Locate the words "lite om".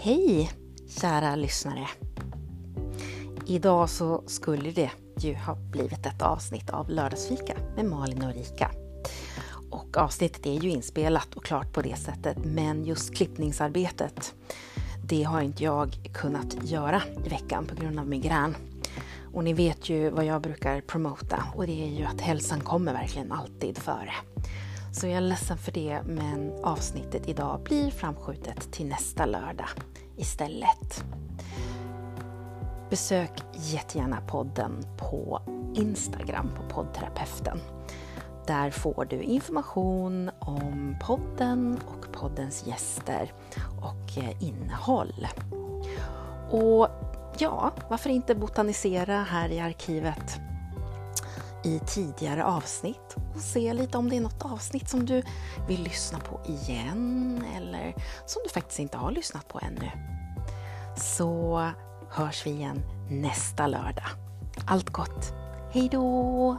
53.72-54.10